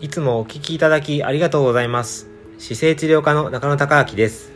[0.00, 2.28] いつもお聞きいただきありがとうございます。
[2.58, 4.52] 姿勢治療科の中野孝明です。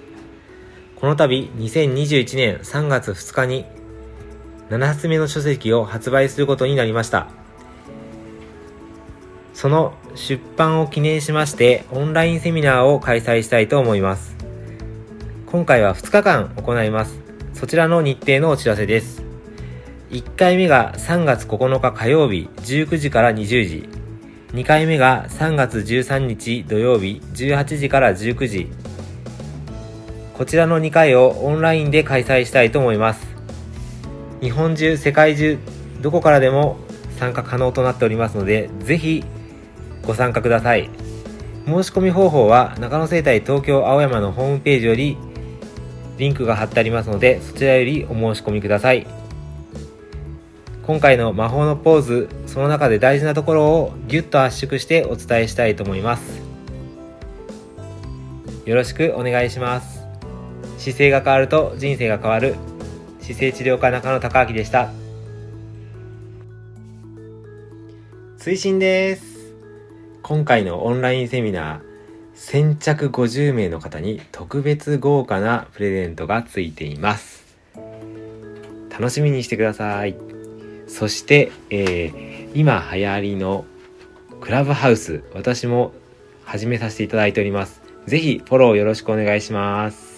[0.94, 3.64] この度、2021年3月2日に、
[4.70, 7.26] 7冊目の書籍を発売することになりました。
[9.52, 14.36] その出版を記念しまして、オンラインセミナーを開催したいと思います。
[15.46, 17.18] 今回は2日間行います。
[17.52, 19.24] そちらの日程のお知らせです。
[20.10, 24.01] 1回目が3月9日火曜日19時から20時。
[24.52, 28.68] 2回目が3月13日土曜日18時から19時。
[30.34, 33.26] こちらの2回をオンラインで開催したいと思います。
[34.42, 35.58] 日本中、世界中、
[36.02, 36.76] どこからでも
[37.18, 39.24] 参加可能となっておりますので、ぜひ
[40.06, 40.90] ご参加ください。
[41.64, 45.16] 申し込み方法は中野生態東京青山のホームページより
[46.18, 49.06] リンクが貼ってありますので、そちらよりお申し込みください。
[50.84, 56.42] 今回の魔法のポーズ、その中で大事なところをギュッと圧縮してお伝えしたいと思います。
[58.64, 60.02] よろしくお願いします。
[60.78, 62.56] 姿勢が変わると人生が変わる。
[63.20, 64.90] 姿勢治療科中野孝明でした。
[68.38, 69.54] 推進です。
[70.22, 71.80] 今回のオンラインセミナー、
[72.34, 77.44] 先着50名の方に特別豪華なプレゼントがついています。
[78.90, 80.31] 楽しみにしてください。
[80.92, 83.64] そして、えー今流行りの
[84.42, 85.92] クラブハウス、私も
[86.44, 87.80] 始めさせていただいております。
[88.06, 90.11] ぜひフォローよろしくお願いします。